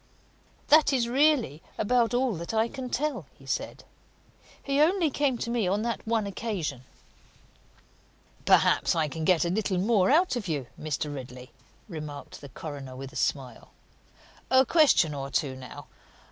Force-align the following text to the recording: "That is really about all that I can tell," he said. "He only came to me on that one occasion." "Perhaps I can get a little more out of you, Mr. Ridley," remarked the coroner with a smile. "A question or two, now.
"That 0.69 0.91
is 0.91 1.07
really 1.07 1.61
about 1.77 2.15
all 2.15 2.33
that 2.37 2.55
I 2.55 2.67
can 2.67 2.89
tell," 2.89 3.27
he 3.37 3.45
said. 3.45 3.83
"He 4.63 4.81
only 4.81 5.11
came 5.11 5.37
to 5.37 5.51
me 5.51 5.67
on 5.67 5.83
that 5.83 6.07
one 6.07 6.25
occasion." 6.25 6.85
"Perhaps 8.43 8.95
I 8.95 9.07
can 9.07 9.25
get 9.25 9.45
a 9.45 9.51
little 9.51 9.77
more 9.77 10.09
out 10.09 10.35
of 10.35 10.47
you, 10.47 10.65
Mr. 10.79 11.13
Ridley," 11.13 11.51
remarked 11.87 12.41
the 12.41 12.49
coroner 12.49 12.95
with 12.95 13.13
a 13.13 13.15
smile. 13.15 13.69
"A 14.49 14.65
question 14.65 15.13
or 15.13 15.29
two, 15.29 15.55
now. 15.55 15.85